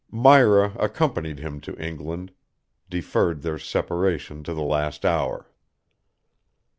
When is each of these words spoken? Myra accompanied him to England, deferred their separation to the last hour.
Myra 0.09 0.73
accompanied 0.79 1.37
him 1.37 1.61
to 1.61 1.79
England, 1.79 2.31
deferred 2.89 3.43
their 3.43 3.59
separation 3.59 4.43
to 4.45 4.55
the 4.55 4.63
last 4.63 5.05
hour. 5.05 5.51